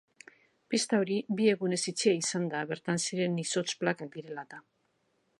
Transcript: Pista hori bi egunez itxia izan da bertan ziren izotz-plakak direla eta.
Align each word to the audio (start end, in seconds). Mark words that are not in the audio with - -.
Pista 0.73 0.99
hori 1.01 1.17
bi 1.41 1.49
egunez 1.51 1.79
itxia 1.91 2.13
izan 2.21 2.47
da 2.53 2.61
bertan 2.71 3.01
ziren 3.03 3.35
izotz-plakak 3.43 4.13
direla 4.17 4.47
eta. 4.49 4.63